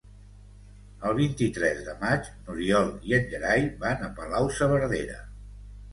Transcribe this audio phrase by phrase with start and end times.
[1.09, 5.21] El vint-i-tres de maig n'Oriol i en Gerai van a Palau-saverdera.